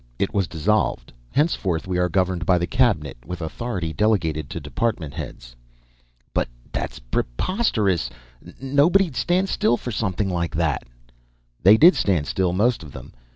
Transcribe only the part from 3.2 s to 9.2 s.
with authority delegated to department heads." "But that's preposterous! Nobody'd